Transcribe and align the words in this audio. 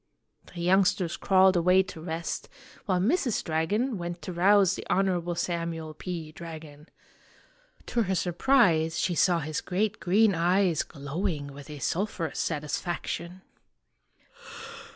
The 0.55 0.61
youngsters 0.61 1.15
crawled 1.15 1.55
away 1.55 1.83
to 1.83 2.01
rest, 2.01 2.49
while 2.87 2.99
Mrs. 2.99 3.43
Dragon 3.43 3.99
went 3.99 4.19
to 4.23 4.33
rouse 4.33 4.73
the 4.73 4.83
Honorable 4.89 5.35
Samuel 5.35 5.93
P. 5.93 6.31
Dragon. 6.31 6.89
To 7.85 8.01
her 8.01 8.15
surprise 8.15 8.97
she 8.99 9.13
saw 9.13 9.41
his 9.41 9.61
great 9.61 9.99
green 9.99 10.33
eyes 10.33 10.81
glowing 10.81 11.53
with 11.53 11.69
a 11.69 11.77
sulphurous 11.77 12.39
satisfaction. 12.39 13.43